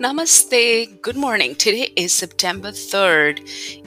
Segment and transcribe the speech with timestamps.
[0.00, 1.02] Namaste.
[1.02, 1.54] Good morning.
[1.54, 3.40] Today is September 3rd,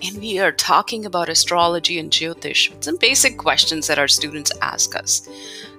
[0.08, 2.72] and we are talking about astrology and Jyotish.
[2.84, 5.28] Some basic questions that our students ask us.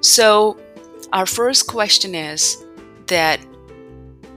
[0.01, 0.59] So,
[1.13, 2.65] our first question is
[3.07, 3.39] that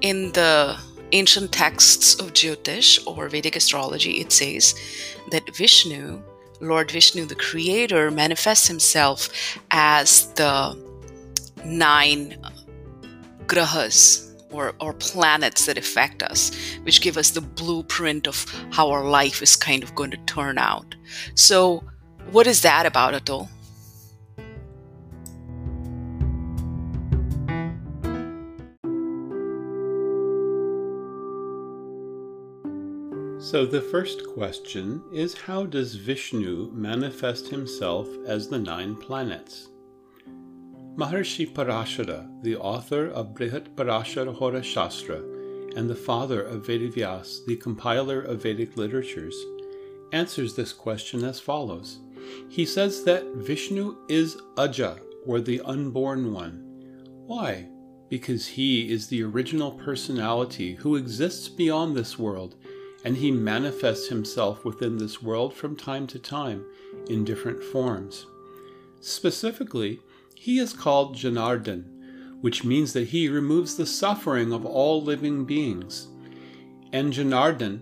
[0.01, 0.77] in the
[1.13, 4.75] ancient texts of Jyotish or Vedic astrology, it says
[5.31, 6.21] that Vishnu,
[6.61, 10.77] Lord Vishnu, the creator, manifests himself as the
[11.65, 12.37] nine
[13.47, 16.51] grahas or, or planets that affect us,
[16.83, 20.57] which give us the blueprint of how our life is kind of going to turn
[20.57, 20.95] out.
[21.35, 21.83] So,
[22.31, 23.49] what is that about, Atul?
[33.39, 39.69] So, the first question is How does Vishnu manifest himself as the nine planets?
[40.97, 45.17] Maharshi Parashara, the author of Brihat Parashara Hora Shastra
[45.75, 49.35] and the father of Vedavyas, the compiler of Vedic literatures,
[50.11, 51.99] answers this question as follows.
[52.49, 56.63] He says that Vishnu is Aja, or the unborn one.
[57.27, 57.67] Why?
[58.09, 62.55] Because he is the original personality who exists beyond this world,
[63.05, 66.65] and he manifests himself within this world from time to time
[67.07, 68.25] in different forms.
[68.99, 70.01] Specifically,
[70.39, 71.83] he is called Janardhan,
[72.41, 76.07] which means that he removes the suffering of all living beings.
[76.93, 77.81] And Janardhan,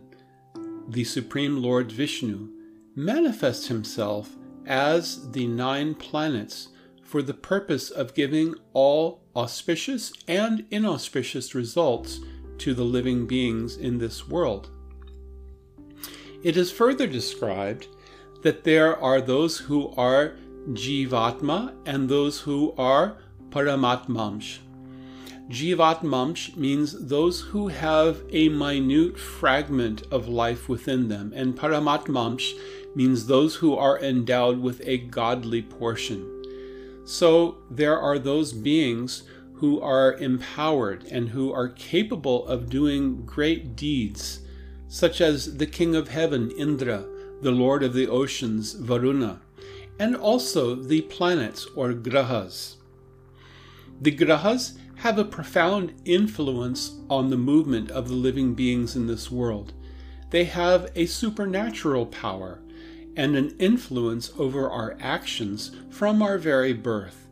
[0.87, 2.49] the Supreme Lord Vishnu,
[2.95, 6.69] manifests himself as the nine planets
[7.03, 12.21] for the purpose of giving all auspicious and inauspicious results
[12.59, 14.69] to the living beings in this world.
[16.41, 17.87] It is further described
[18.43, 20.37] that there are those who are
[20.69, 23.17] Jivatma and those who are
[23.49, 24.59] Paramatmamsh.
[25.49, 32.53] Jivatmamsh means those who have a minute fragment of life within them, and Paramatmamsh
[32.95, 36.31] means those who are endowed with a godly portion.
[37.05, 39.23] So there are those beings
[39.53, 44.39] who are empowered and who are capable of doing great deeds,
[44.87, 47.05] such as the King of Heaven, Indra,
[47.41, 49.41] the Lord of the Oceans, Varuna,
[49.99, 52.75] and also the planets or grahas.
[54.01, 59.29] The grahas have a profound influence on the movement of the living beings in this
[59.31, 59.73] world.
[60.31, 62.61] They have a supernatural power
[63.15, 67.27] and an influence over our actions from our very birth.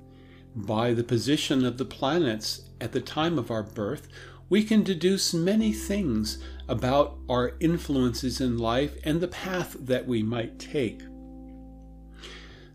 [0.56, 4.08] By the position of the planets at the time of our birth,
[4.50, 6.38] we can deduce many things
[6.70, 11.02] about our influences in life and the path that we might take.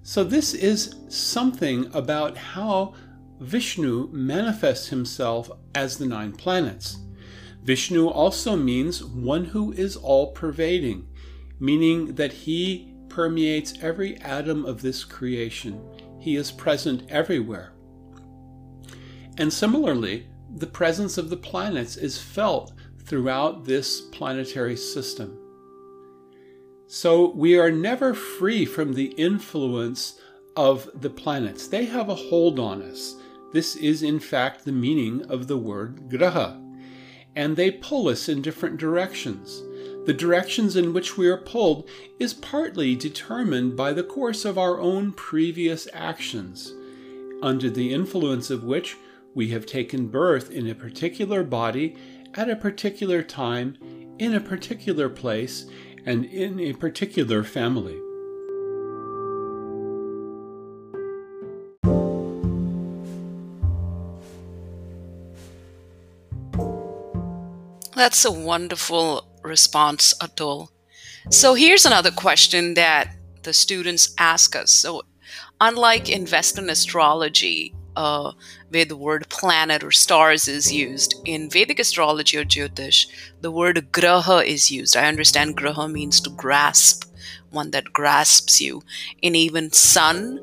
[0.08, 2.94] So, this is something about how
[3.40, 6.96] Vishnu manifests himself as the nine planets.
[7.62, 11.06] Vishnu also means one who is all pervading,
[11.60, 15.78] meaning that he permeates every atom of this creation.
[16.18, 17.74] He is present everywhere.
[19.36, 20.26] And similarly,
[20.56, 22.72] the presence of the planets is felt
[23.04, 25.37] throughout this planetary system.
[26.90, 30.18] So we are never free from the influence
[30.56, 31.68] of the planets.
[31.68, 33.14] They have a hold on us.
[33.52, 36.58] This is, in fact, the meaning of the word graha.
[37.36, 39.62] And they pull us in different directions.
[40.06, 41.86] The directions in which we are pulled
[42.18, 46.72] is partly determined by the course of our own previous actions,
[47.42, 48.96] under the influence of which
[49.34, 51.96] we have taken birth in a particular body
[52.32, 53.76] at a particular time
[54.18, 55.66] in a particular place
[56.08, 58.00] and in a particular family.
[67.94, 70.68] That's a wonderful response, Atul.
[71.30, 74.70] So here's another question that the students ask us.
[74.70, 75.02] So,
[75.60, 76.24] unlike in
[76.70, 78.32] astrology, uh,
[78.70, 81.16] where the word planet or stars is used.
[81.24, 83.06] In Vedic astrology or Jyotish,
[83.40, 84.96] the word graha is used.
[84.96, 87.04] I understand graha means to grasp,
[87.50, 88.82] one that grasps you.
[89.20, 90.38] And even sun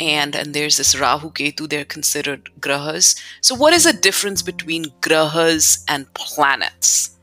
[0.00, 3.14] and and there's this Rahu Ketu, they're considered grahas.
[3.42, 7.17] So what is the difference between grahas and planets?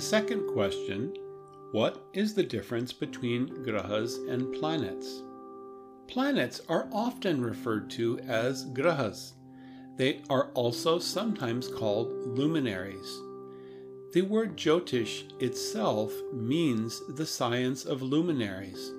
[0.00, 1.14] The second question
[1.72, 5.22] What is the difference between grahas and planets?
[6.08, 9.32] Planets are often referred to as grahas.
[9.98, 13.20] They are also sometimes called luminaries.
[14.14, 18.92] The word Jyotish itself means the science of luminaries,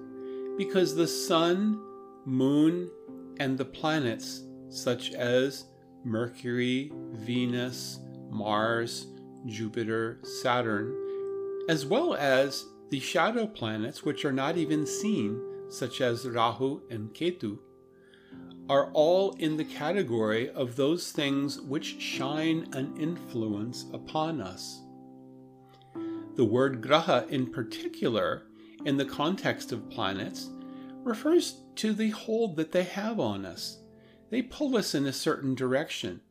[0.55, 1.81] because the sun,
[2.25, 2.91] moon,
[3.39, 5.65] and the planets, such as
[6.03, 7.99] Mercury, Venus,
[8.29, 9.07] Mars,
[9.45, 10.95] Jupiter, Saturn,
[11.69, 17.13] as well as the shadow planets, which are not even seen, such as Rahu and
[17.13, 17.57] Ketu,
[18.69, 24.81] are all in the category of those things which shine an influence upon us.
[26.35, 28.43] The word graha in particular,
[28.85, 30.49] in the context of planets,
[31.03, 33.79] refers to the hold that they have on us.
[34.29, 36.21] They pull us in a certain direction.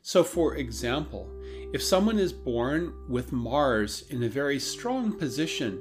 [0.00, 1.30] So, for example,
[1.72, 5.80] if someone is born with Mars in a very strong position,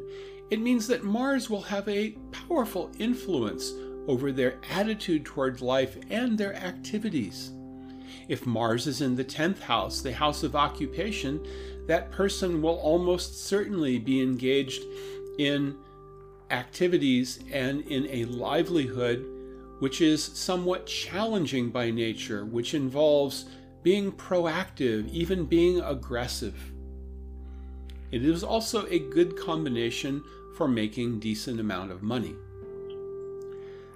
[0.49, 3.73] it means that Mars will have a powerful influence
[4.07, 7.51] over their attitude towards life and their activities.
[8.27, 11.45] If Mars is in the 10th house, the house of occupation,
[11.87, 14.83] that person will almost certainly be engaged
[15.37, 15.77] in
[16.49, 19.25] activities and in a livelihood
[19.79, 23.45] which is somewhat challenging by nature, which involves
[23.87, 26.73] being proactive, even being aggressive.
[28.11, 30.25] It is also a good combination
[30.57, 32.35] for making decent amount of money.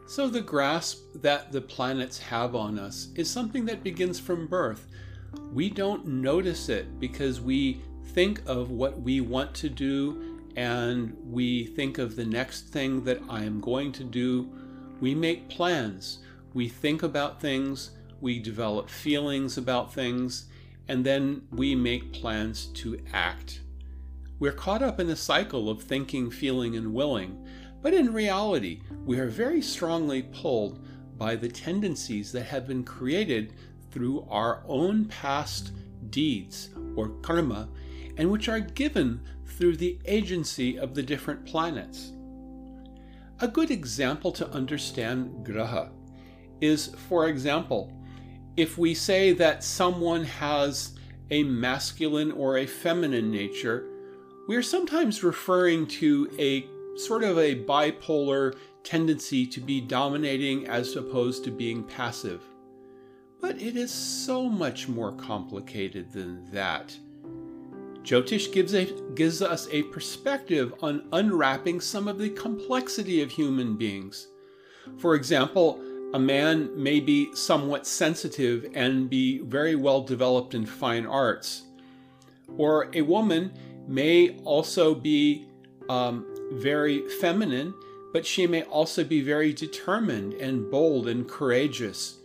[0.07, 4.87] So the grasp that the planets have on us is something that begins from birth.
[5.51, 7.81] We don't notice it because we
[8.13, 13.19] think of what we want to do and we think of the next thing that
[13.29, 14.49] I am going to do.
[15.01, 16.19] We make plans.
[16.53, 17.91] We think about things.
[18.21, 20.45] We develop feelings about things.
[20.87, 23.61] And then we make plans to act.
[24.39, 27.47] We're caught up in a cycle of thinking, feeling, and willing.
[27.81, 30.85] But in reality, we are very strongly pulled
[31.17, 33.53] by the tendencies that have been created
[33.91, 35.73] through our own past
[36.09, 37.69] deeds or karma
[38.17, 42.13] and which are given through the agency of the different planets.
[43.39, 45.89] A good example to understand graha
[46.61, 47.91] is, for example,
[48.57, 50.93] if we say that someone has
[51.29, 53.87] a masculine or a feminine nature,
[54.47, 56.65] we are sometimes referring to a
[56.97, 62.41] sort of a bipolar tendency to be dominating as opposed to being passive.
[63.39, 66.95] But it is so much more complicated than that.
[68.03, 73.77] Jyotish gives, a, gives us a perspective on unwrapping some of the complexity of human
[73.77, 74.27] beings.
[74.97, 75.79] For example,
[76.13, 81.63] a man may be somewhat sensitive and be very well developed in fine arts,
[82.57, 83.51] or a woman
[83.87, 85.47] may also be
[85.89, 87.73] um, very feminine,
[88.13, 92.17] but she may also be very determined and bold and courageous.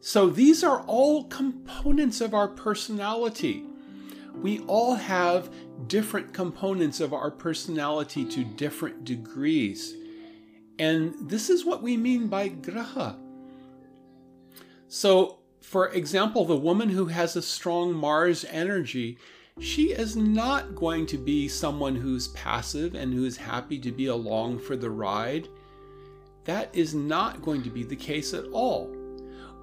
[0.00, 3.64] So these are all components of our personality.
[4.34, 5.48] We all have
[5.86, 9.94] different components of our personality to different degrees.
[10.78, 13.16] And this is what we mean by graha.
[14.88, 19.18] So, for example, the woman who has a strong Mars energy
[19.60, 24.58] she is not going to be someone who's passive and who's happy to be along
[24.58, 25.48] for the ride.
[26.44, 28.94] That is not going to be the case at all.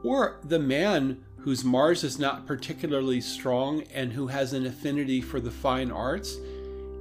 [0.03, 5.39] Or the man whose Mars is not particularly strong and who has an affinity for
[5.39, 6.37] the fine arts,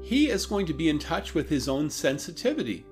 [0.03, 2.85] he is going to be in touch with his own sensitivity.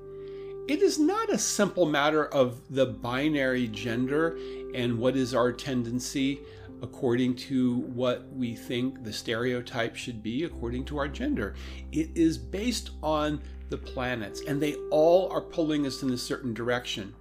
[0.68, 4.38] It is not a simple matter of the binary gender
[4.74, 6.40] and what is our tendency
[6.82, 11.54] according to what we think the stereotype should be according to our gender.
[11.90, 16.52] It is based on the planets, and they all are pulling us in a certain
[16.52, 17.14] direction.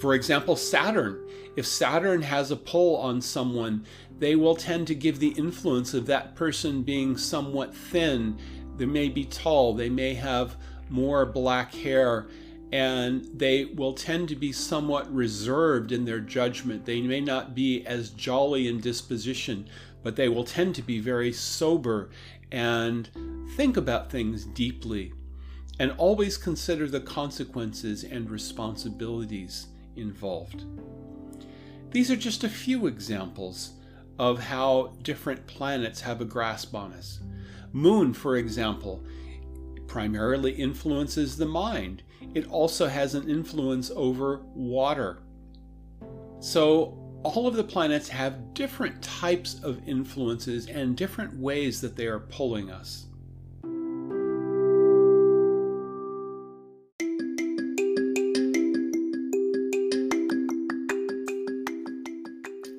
[0.00, 1.28] For example, Saturn.
[1.56, 3.84] If Saturn has a pull on someone,
[4.20, 8.38] they will tend to give the influence of that person being somewhat thin.
[8.76, 10.56] They may be tall, they may have
[10.88, 12.28] more black hair,
[12.72, 16.84] and they will tend to be somewhat reserved in their judgment.
[16.84, 19.68] They may not be as jolly in disposition,
[20.02, 22.10] but they will tend to be very sober
[22.50, 23.08] and
[23.56, 25.12] think about things deeply
[25.78, 30.64] and always consider the consequences and responsibilities involved.
[31.90, 33.72] These are just a few examples
[34.18, 37.20] of how different planets have a grasp on us.
[37.72, 39.04] Moon, for example,
[39.86, 42.02] primarily influences the mind
[42.36, 45.22] it also has an influence over water.
[46.38, 52.06] So, all of the planets have different types of influences and different ways that they
[52.06, 53.06] are pulling us.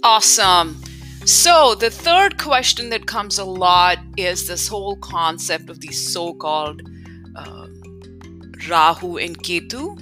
[0.03, 0.79] Awesome.
[1.25, 6.35] So, the third question that comes a lot is this whole concept of these so
[6.35, 6.83] called
[8.69, 9.97] Rahu and Ketu.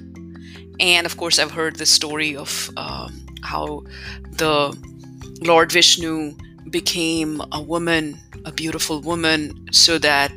[0.79, 3.83] And of course, I've heard the story of um, how
[4.31, 4.75] the
[5.41, 6.35] Lord Vishnu
[6.69, 10.31] became a woman, a beautiful woman, so that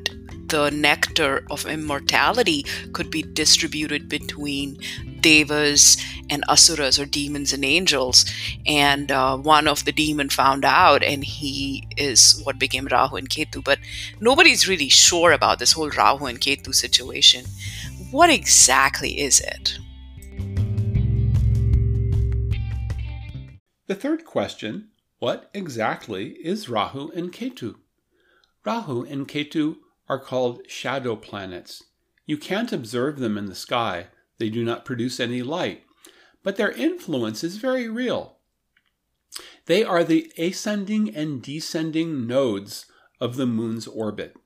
[0.48, 4.78] the nectar of immortality could be distributed between
[5.20, 5.96] devas
[6.30, 8.25] and asuras or demons and angels.
[8.66, 13.28] And uh, one of the demon found out and he is what became rahu and
[13.28, 13.62] ketu.
[13.62, 13.78] But
[14.20, 17.44] nobody's really sure about this whole rahu and ketu situation
[18.11, 19.78] what exactly is it?
[23.87, 24.88] The third question
[25.19, 27.76] what exactly is rahu and ketu?
[28.64, 29.76] Rahu and ketu
[30.09, 31.83] are called shadow planets.
[32.25, 34.09] You can't observe them in the sky.
[34.38, 35.83] They do not produce any light,
[36.43, 38.37] but their influence is very real.
[39.67, 42.87] They are the ascending and descending nodes
[43.21, 44.37] of the moon's orbit.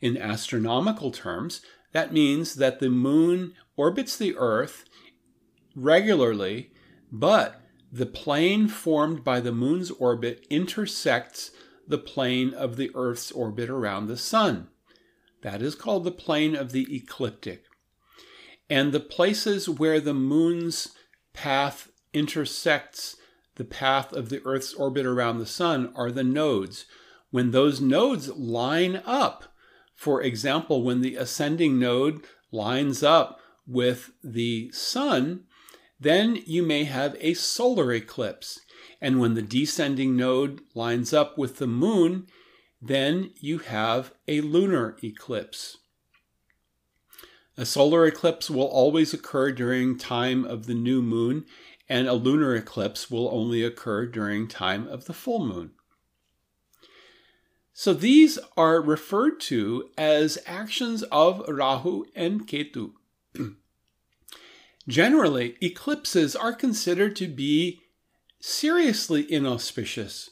[0.00, 1.60] In astronomical terms,
[1.92, 4.84] that means that the moon orbits the Earth
[5.74, 6.72] regularly,
[7.10, 11.50] but the plane formed by the moon's orbit intersects
[11.86, 14.68] the plane of the Earth's orbit around the sun.
[15.42, 17.64] That is called the plane of the ecliptic.
[18.70, 20.92] And the places where the moon's
[21.34, 23.16] path intersects
[23.56, 26.86] the path of the Earth's orbit around the sun are the nodes.
[27.30, 29.51] When those nodes line up,
[30.02, 35.44] for example, when the ascending node lines up with the sun,
[36.00, 38.58] then you may have a solar eclipse.
[39.00, 42.26] And when the descending node lines up with the moon,
[42.80, 45.76] then you have a lunar eclipse.
[47.56, 51.44] A solar eclipse will always occur during time of the new moon,
[51.88, 55.74] and a lunar eclipse will only occur during time of the full moon.
[57.72, 62.92] So these are referred to as actions of Rahu and Ketu.
[64.88, 67.80] Generally, eclipses are considered to be
[68.40, 70.30] seriously inauspicious.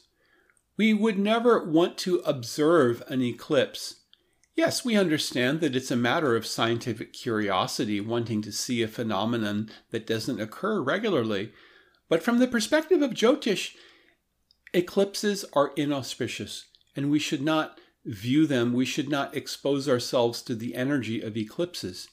[0.77, 4.01] We would never want to observe an eclipse
[4.53, 9.69] Yes, we understand that it's a matter of scientific curiosity, wanting to see a phenomenon
[9.91, 11.53] that doesn't occur regularly.
[12.09, 13.75] But from the perspective of Jyotish,
[14.73, 20.55] eclipses are inauspicious, and we should not view them, we should not expose ourselves to
[20.55, 22.09] the energy of eclipses.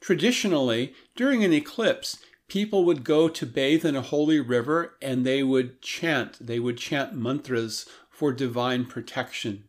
[0.00, 5.42] Traditionally, during an eclipse, people would go to bathe in a holy river and they
[5.42, 9.64] would chant, they would chant mantras for divine protection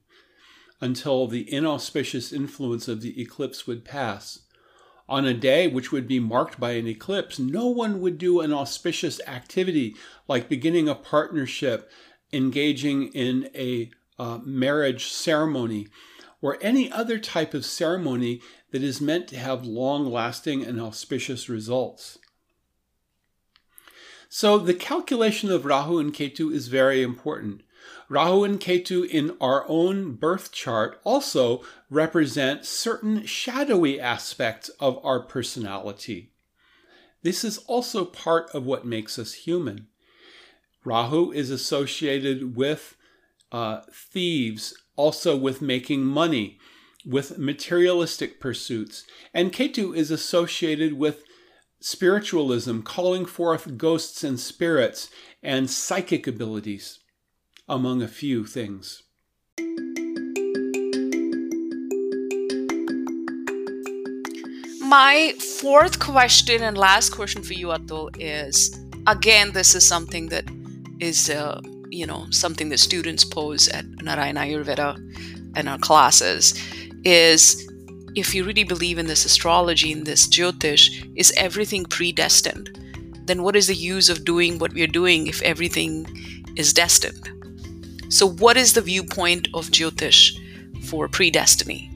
[0.82, 4.40] until the inauspicious influence of the eclipse would pass.
[5.08, 8.52] On a day which would be marked by an eclipse, no one would do an
[8.52, 9.96] auspicious activity
[10.28, 11.90] like beginning a partnership,
[12.34, 15.88] engaging in a uh, marriage ceremony,
[16.42, 18.42] or any other type of ceremony
[18.72, 22.18] that is meant to have long lasting and auspicious results.
[24.30, 27.62] So, the calculation of Rahu and Ketu is very important.
[28.10, 35.22] Rahu and Ketu in our own birth chart also represent certain shadowy aspects of our
[35.22, 36.32] personality.
[37.24, 39.88] This is also part of what makes us human.
[40.84, 42.96] Rahu is associated with
[43.52, 46.60] uh, thieves, also with making money,
[47.06, 49.06] with materialistic pursuits.
[49.34, 51.24] And Ketu is associated with
[51.80, 55.10] spiritualism, calling forth ghosts and spirits,
[55.44, 57.00] and psychic abilities
[57.68, 59.04] among a few things.
[64.82, 70.46] My fourth question and last question for you, Atul, is again, this is something that
[71.00, 71.60] is, uh,
[71.96, 74.98] you know, something that students pose at Narayana Ayurveda
[75.56, 76.54] and our classes
[77.06, 77.66] is
[78.16, 82.78] if you really believe in this astrology, in this Jyotish, is everything predestined?
[83.26, 86.06] Then what is the use of doing what we're doing if everything
[86.58, 87.30] is destined?
[88.10, 90.38] So, what is the viewpoint of Jyotish
[90.86, 91.92] for predestiny?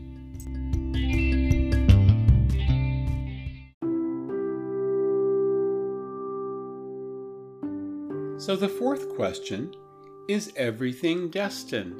[8.41, 9.75] So, the fourth question
[10.29, 11.99] is everything destined?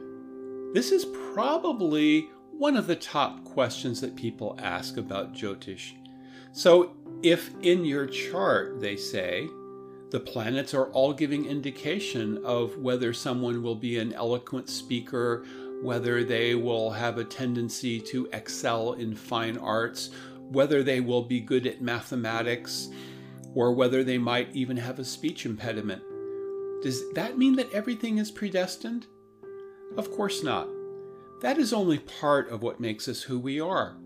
[0.75, 5.93] This is probably one of the top questions that people ask about Jyotish.
[6.51, 9.48] So, if in your chart they say,
[10.12, 15.43] the planets are all giving indication of whether someone will be an eloquent speaker,
[15.81, 20.12] whether they will have a tendency to excel in fine arts,
[20.51, 22.89] whether they will be good at mathematics,
[23.55, 26.03] or whether they might even have a speech impediment.
[26.81, 29.07] Does that mean that everything is predestined?
[29.98, 30.67] Of course not.
[31.41, 33.98] That is only part of what makes us who we are.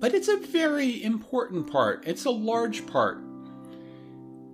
[0.00, 3.20] But it's a very important part, it's a large part.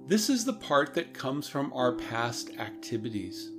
[0.07, 3.51] This is the part that comes from our past activities.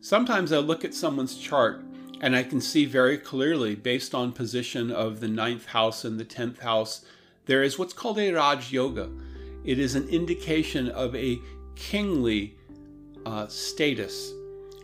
[0.00, 1.84] Sometimes I look at someone's chart
[2.20, 6.24] and I can see very clearly, based on position of the ninth house and the
[6.24, 7.04] tenth house,
[7.46, 9.10] there is what's called a Raj Yoga.
[9.64, 11.38] It is an indication of a
[11.76, 12.56] kingly
[13.26, 14.32] uh, status.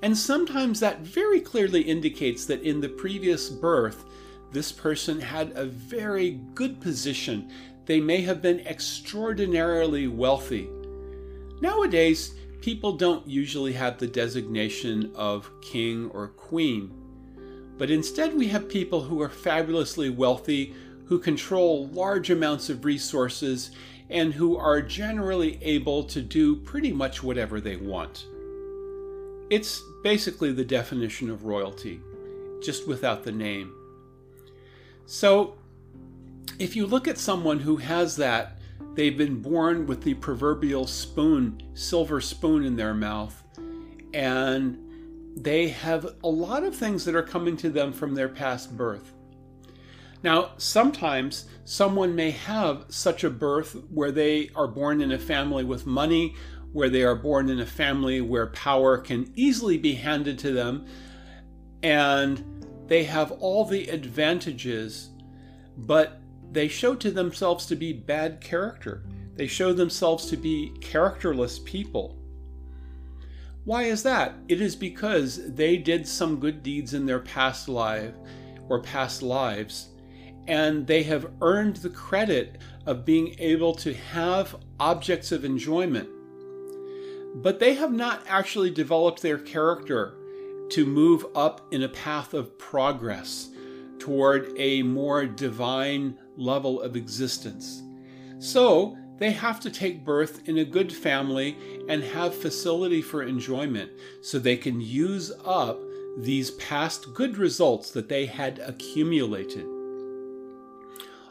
[0.03, 4.05] And sometimes that very clearly indicates that in the previous birth,
[4.53, 7.51] this person had a very good position.
[7.87, 10.69] They may have been extraordinarily wealthy.
[11.61, 16.93] Nowadays, people don't usually have the designation of king or queen,
[17.79, 20.75] but instead we have people who are fabulously wealthy,
[21.07, 23.71] who control large amounts of resources,
[24.11, 28.27] and who are generally able to do pretty much whatever they want.
[29.51, 32.01] It's basically the definition of royalty,
[32.63, 33.73] just without the name.
[35.07, 35.57] So,
[36.59, 38.59] if you look at someone who has that,
[38.95, 43.43] they've been born with the proverbial spoon, silver spoon in their mouth,
[44.15, 44.79] and
[45.37, 49.13] they have a lot of things that are coming to them from their past birth.
[50.23, 55.65] Now, sometimes someone may have such a birth where they are born in a family
[55.65, 56.35] with money,
[56.73, 60.87] where they are born in a family where power can easily be handed to them,
[61.83, 62.43] and
[62.87, 65.11] they have all the advantages,
[65.77, 66.21] but
[66.51, 69.05] they show to themselves to be bad character.
[69.35, 72.17] They show themselves to be characterless people.
[73.65, 74.35] Why is that?
[74.49, 78.15] It is because they did some good deeds in their past life
[78.69, 79.89] or past lives,
[80.47, 86.09] and they have earned the credit of being able to have objects of enjoyment.
[87.37, 90.15] But they have not actually developed their character
[90.71, 93.51] to move up in a path of progress
[93.99, 97.83] toward a more divine level of existence.
[98.39, 101.57] So, they have to take birth in a good family
[101.89, 105.81] and have facility for enjoyment so they can use up
[106.19, 109.67] these past good results that they had accumulated.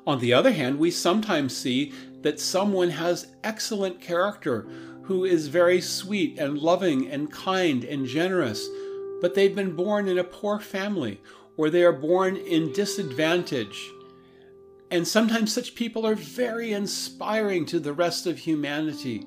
[0.08, 4.68] On the other hand, we sometimes see that someone has excellent character
[5.04, 8.68] who is very sweet and loving and kind and generous
[9.22, 11.22] but they've been born in a poor family
[11.58, 13.92] or they are born in disadvantage.
[14.92, 19.26] And sometimes such people are very inspiring to the rest of humanity.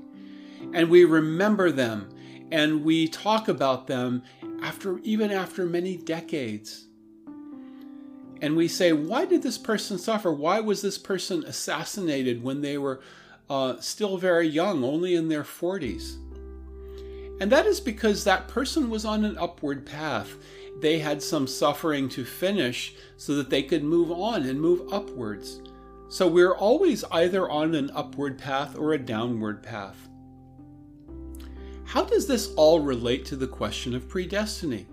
[0.73, 2.11] And we remember them
[2.53, 4.23] and we talk about them
[4.63, 6.88] after even after many decades.
[8.41, 10.33] And we say, why did this person suffer?
[10.33, 13.01] Why was this person assassinated when they were
[13.51, 16.17] uh, still very young, only in their 40s?
[17.41, 20.35] And that is because that person was on an upward path.
[20.81, 25.61] They had some suffering to finish so that they could move on and move upwards.
[26.09, 30.09] So we're always either on an upward path or a downward path.
[31.85, 34.87] How does this all relate to the question of predestiny?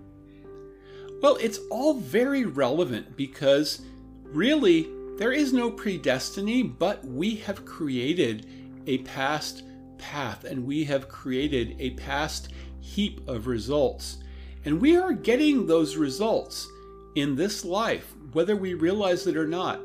[1.22, 3.82] Well, it's all very relevant because
[4.22, 8.46] really there is no predestiny, but we have created
[8.86, 9.62] a past
[9.98, 14.18] path and we have created a past heap of results.
[14.64, 16.68] And we are getting those results
[17.14, 19.80] in this life, whether we realize it or not.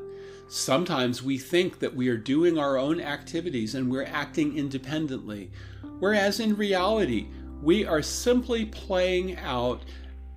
[0.49, 5.49] Sometimes we think that we are doing our own activities and we're acting independently,
[5.99, 7.27] whereas in reality,
[7.61, 9.83] we are simply playing out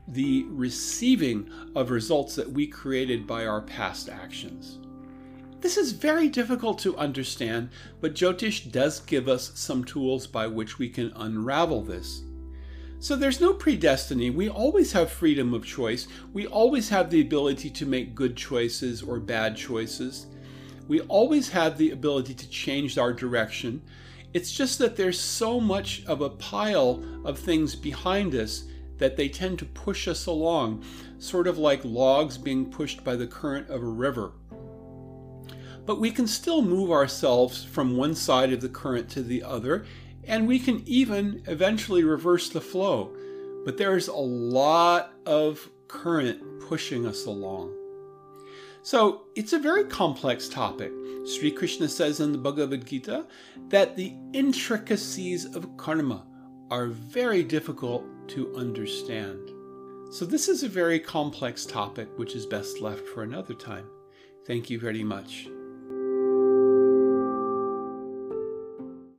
[0.08, 4.78] the receiving of results that we created by our past actions.
[5.60, 7.70] This is very difficult to understand,
[8.02, 12.22] but Jyotish does give us some tools by which we can unravel this.
[12.98, 14.32] So there's no predestiny.
[14.32, 16.06] We always have freedom of choice.
[16.32, 20.26] We always have the ability to make good choices or bad choices.
[20.86, 23.82] We always have the ability to change our direction.
[24.34, 28.64] It's just that there's so much of a pile of things behind us
[28.98, 30.84] that they tend to push us along,
[31.18, 34.32] sort of like logs being pushed by the current of a river
[35.86, 39.84] but we can still move ourselves from one side of the current to the other,
[40.24, 43.14] and we can even eventually reverse the flow.
[43.64, 47.74] But there's a lot of current pushing us along.
[48.82, 50.92] So it's a very complex topic.
[51.26, 53.26] Sri Krishna says in the Bhagavad Gita
[53.68, 56.26] that the intricacies of karma
[56.70, 59.52] are very difficult to understand.
[60.10, 63.86] So this is a very complex topic which is best left for another time.
[64.46, 65.48] Thank you very much.